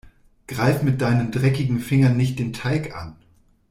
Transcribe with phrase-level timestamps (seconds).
[0.47, 3.17] Greif mit deinen dreckigen Fingern nicht den Teig an.